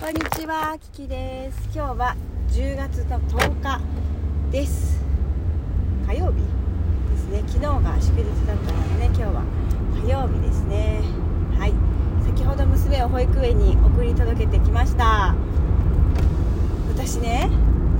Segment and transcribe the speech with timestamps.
[0.00, 1.68] こんにちは、キキです。
[1.74, 2.16] 今日は
[2.52, 3.80] 10月の10日
[4.50, 4.98] です。
[6.06, 6.40] 火曜日
[7.10, 7.42] ですね。
[7.46, 9.42] 昨日が祝日だったのでね、今日は
[10.02, 11.02] 火曜日ですね。
[11.58, 11.74] はい。
[12.24, 15.34] 先ほど娘を保育園に送り届けてきました。
[16.94, 17.50] 私ね、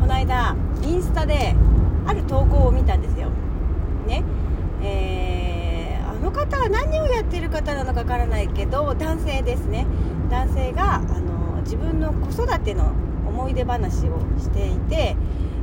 [0.00, 0.54] この間
[0.84, 1.56] インスタで
[2.06, 3.28] ある投稿を見たんですよ。
[4.06, 4.22] ね。
[4.82, 5.48] えー
[6.08, 9.86] あの方は何をやってる方なのかわからないけど男性ですね
[10.30, 12.92] 男性があの自分の子育ての
[13.26, 15.14] 思い出話をしていて、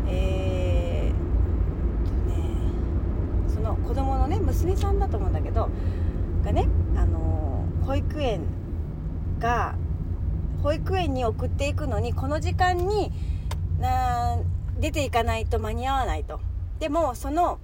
[0.07, 5.67] えーとね、その子供のね娘さんだと思うんだけど
[6.43, 8.41] がねあの保育園
[9.39, 9.73] が
[10.61, 13.11] 保育園に送っていくのにこの時間に
[13.79, 14.37] な
[14.79, 16.39] 出ていかないと間に合わないと。
[16.77, 17.57] でもその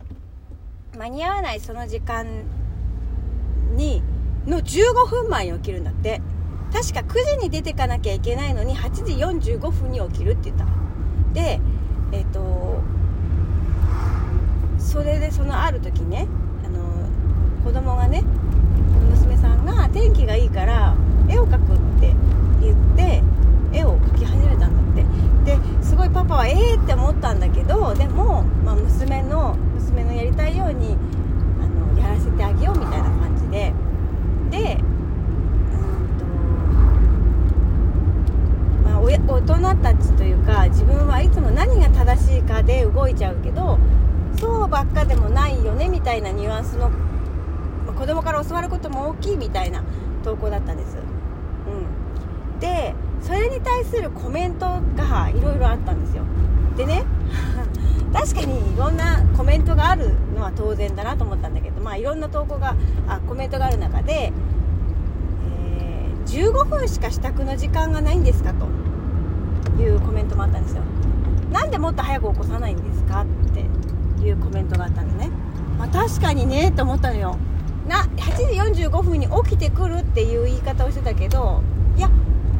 [0.97, 2.25] 間に合わないその時間
[3.75, 4.01] に
[4.47, 6.23] の15分前に起きるんだって。
[6.71, 10.65] 確か9時に出てかなきゃいけないのに8時45分に起きるって言った。
[11.33, 11.59] で
[12.11, 12.81] えっ、と
[14.77, 16.27] それでそのある時ね
[16.65, 16.83] あの
[17.63, 18.23] 子供がね
[19.11, 20.95] 娘さんが天気がいいから
[21.29, 22.13] 絵を描くって
[22.61, 23.23] 言って
[23.71, 25.05] 絵を描き始めたんだって。
[25.45, 30.95] ですごいパパはええって思ったんだけどでも、まあ、娘の娘のやりたいように
[31.59, 33.73] あのやらせてあげようみたいな感じで。
[34.51, 36.25] でうんと
[38.89, 43.77] まあおや大人たちというか自分はいつも何が正しいかで動いちゃうけど
[44.39, 49.83] そうばっかでもないよねみたいなニュアンスのまあ子供から教わることも大きいみたいな
[50.23, 56.23] 投稿だったんです、うん、でそれに対するコメントがいろいろあったんですよ。
[56.75, 57.03] でね
[58.13, 62.75] 確かにいろんなコメントがあるのは当然だなと思ったんだけど、まあ、いろんな投稿が
[63.07, 64.33] あコメントがある中で、
[65.45, 68.65] え15分しか支度の時間がないんですかと。
[69.79, 70.83] いうコメントもあったんですよ。
[71.51, 73.61] なんでもっと早く起こさないんですかって
[74.25, 75.29] いうコメントがあったのね、
[75.77, 77.37] まあ、確かにねと思ったのよ。
[77.87, 81.61] な8時45分に起きてくるっていう言い方をしてたけど
[81.97, 82.07] いや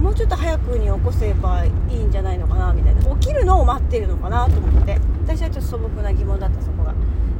[0.01, 3.01] もうちょっと早くに起こせばいいんじゃないのかなみたいな。
[3.17, 4.99] 起きるのを待ってるのかなと思って。
[5.23, 6.93] 私はちょっと素朴な疑問だったそこが。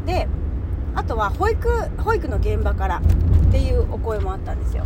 [0.06, 0.28] で
[0.94, 4.86] あとは保育保育の現場からっていうお声もあったんですよ。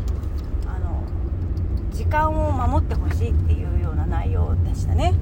[1.96, 5.14] 時間を守ってほしいっていうような内容でしたね。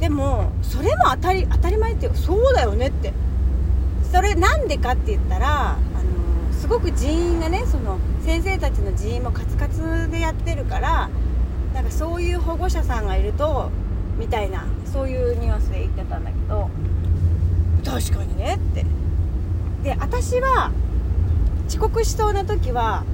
[0.00, 3.12] でもそれも当たり当たり前っていうかそうだよねって。
[4.12, 11.08] それなんでかって言ったらあのすごく人員がねその先生たちの人員もカツカツでやってるから
[11.72, 13.70] なんかそういう保護者さんがいると
[14.18, 16.68] みたいなそういうニュアンスで言ってたんだけど
[17.84, 18.84] 確かにねって。
[19.82, 20.72] で私は
[21.68, 23.04] 遅刻しそうな時は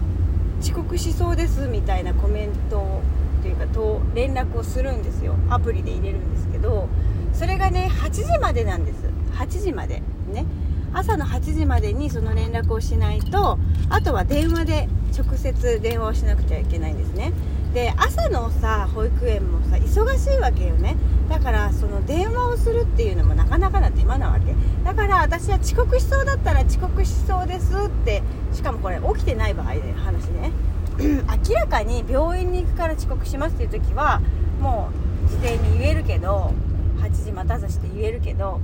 [0.61, 3.01] 遅刻しそうですみたいなコメント
[3.43, 5.35] というかと連絡をするんですよ。
[5.49, 6.89] アプリで入れるんですけど
[7.33, 8.99] それがね8時までなんです。
[9.35, 10.03] 8時まで
[10.33, 10.45] ね。
[10.93, 13.59] 朝の8時までにその連絡をしないと
[13.91, 17.33] あとは電話で直接電話をしなくちゃいけないんですね。
[17.75, 20.97] で朝のさ保育園もさ忙しいわけよね。
[21.29, 24.55] だからその電話をするっていうのもなかなかな手間なわけ。
[24.85, 28.23] だから私は遅刻しそうだったら遅刻しそうですって
[28.59, 30.51] しかもこれ起きてない場合で話ね。
[30.99, 34.21] 明らかに病院に行くから遅刻しますっていう時は
[34.61, 34.91] も
[35.25, 36.53] う事前に言えるけど
[36.99, 38.61] 8時待たずして言えるけど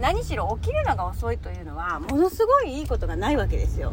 [0.00, 3.92] 何しろ起きるのが遅いというのはものすごいいいことがないわけですよ。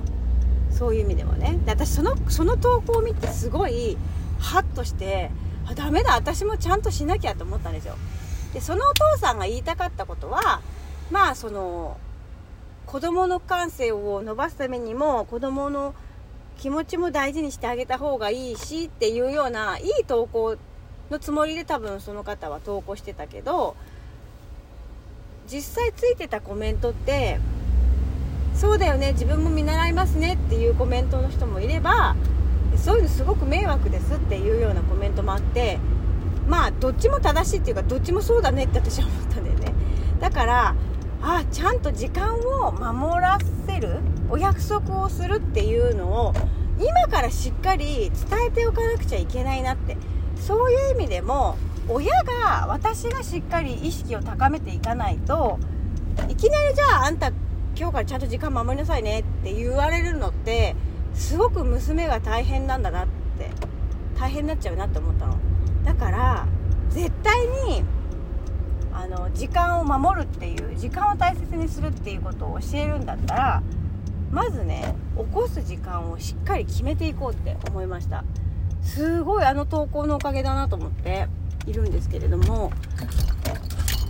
[0.72, 1.60] そういう意味でもね。
[1.64, 3.98] で私そのその投稿を見てすごい
[4.40, 5.30] ハッとして
[5.68, 7.94] あダメだ私もちゃんとしなきゃと思ったんですよ。
[8.56, 10.62] でそのお父さんが言いたかったことは
[11.12, 11.98] まあその
[12.86, 15.94] 子供の感性を伸ばすためにも子供の
[16.58, 20.58] 気持ちも大事にしてあげた方がいいしっていうようないい投稿
[21.10, 23.76] のつもりで多分その方は投稿してたけど
[25.48, 27.40] 実際ついてたコメントって
[28.56, 32.16] そうだよね自分も見習いますねっていうコメントの人もいれば
[32.78, 35.78] そういうのすごく迷惑ですっていうようなコメントもあって
[36.48, 39.74] まあどっちも正しいっていうかどっちもそうだねって私は思ったんだよね。
[40.20, 40.76] だから
[41.28, 44.00] あちゃんと時間を守らせる
[44.30, 46.34] お約束をするっていうのを
[46.78, 49.98] 今からしっかり伝えておかなくちゃいけないなって。
[50.36, 51.58] そういう意味でも
[51.90, 55.58] 親が私がしっかり意識を高めていかないと
[56.30, 57.32] いきなりじゃああんた
[57.76, 60.76] 今日からちゃんと時間守りなさいねって言われるのって
[61.14, 63.08] すごく娘が大変なんだなっ
[63.40, 63.50] て
[64.20, 65.38] 大変になっちゃうなって思ったの。
[65.84, 66.48] だから
[66.90, 67.84] 絶対に
[68.96, 73.64] あの時間を守るっていう時間を大切にするっていうことを教えるんだったら
[74.32, 78.24] まずね起こす時間をしっかり決めていこうって思いました。
[78.82, 81.28] すごいあの投稿のおかげだなと思って
[81.66, 82.72] いるんですけれども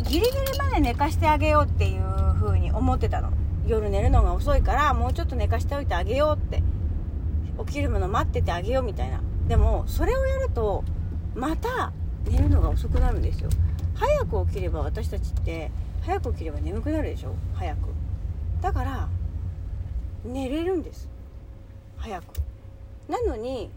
[0.08, 2.02] ギリギリまで寝かしてあげようっていう
[2.36, 3.32] 風に思ってたの。
[3.68, 6.62] 夜寝るのが遅いからもうちょっと寝かしておいてあげようって
[7.66, 9.22] 起きるもの待っててあげようみたいな。
[9.48, 10.84] でもそれをやると
[11.34, 11.92] また
[12.30, 13.50] 寝るのが遅くなるんですよ。
[13.96, 15.72] 早く起きれば私たちって
[16.02, 17.34] 早く起きれば眠くなるでしょ？
[17.54, 17.80] 早く。
[18.62, 19.08] だから
[20.24, 21.10] 寝れるんです。
[21.98, 22.26] 早く。
[23.10, 23.72] なのに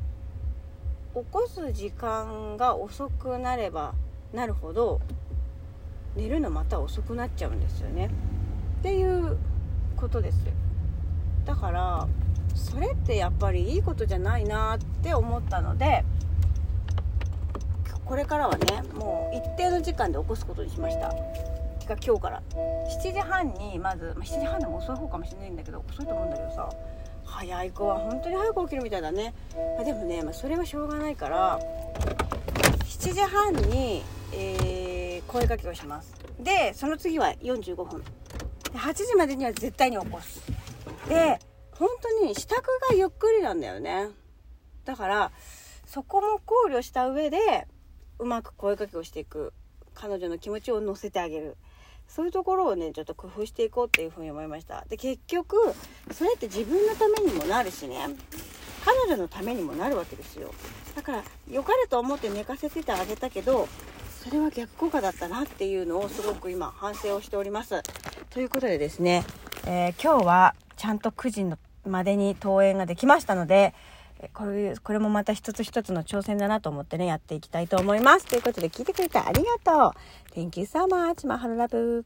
[1.14, 3.94] 起こす時間が遅くなれば
[4.32, 5.00] なるほど
[6.16, 8.10] 寝るのまた遅くなっちゃうんですよね。
[8.80, 9.36] っていう
[9.96, 10.38] ことです。
[11.44, 12.08] だから
[12.54, 16.04] それってやっぱりいいことじゃないなって思ったので
[18.04, 19.07] これからはねも
[19.38, 21.10] 一定の時間で起こすことにしました。
[21.78, 22.42] てか今日から。
[22.52, 26.68] 7時半にまず、まあ、7時半でも遅い方かもしれないんだけど遅いと思うんだけどさ。
[27.28, 29.34] 早い子は本当に早く起きるみたいだね、
[29.76, 31.60] まあ、でもね、まあ、それはしょうがないから
[32.84, 34.02] 7時半に、
[34.32, 36.14] えー、声かけをします。
[36.40, 38.02] でその次は45分。
[38.72, 40.40] で8時までには絶対に起こす。
[41.08, 41.38] で
[41.72, 44.08] 本当に支度がゆっくりなんだよね。
[44.84, 45.30] だから
[45.84, 47.68] そこも考慮した上で
[48.18, 49.52] うまく声かけをしていく
[49.94, 51.56] 彼女の気持ちを乗せてあげる。
[52.08, 54.84] そういうところをねちょっと工夫していこうっていうふうに思いました。
[54.88, 55.56] で結局
[56.10, 57.98] それって自分のためにもなるしね。
[58.84, 60.54] 彼女のためにもなるわけですよ。
[60.96, 63.68] だから良かれと思って寝かせててあげたけど
[64.24, 67.82] それは逆効果だったなっていうのをすごく今反省をしております。
[68.30, 69.24] ということでですね、
[69.66, 71.56] えー、今日はちゃんと9時
[71.88, 73.74] までに登園ができましたので
[74.34, 78.26] これこれもまた一つ一つの挑戦だなと思ってねやっていきたいと思います。
[78.26, 79.94] ということで聞いてくれてありがと
[80.34, 80.38] う。
[80.38, 81.26] Thank you so much.
[81.26, 82.04] マハロラブ。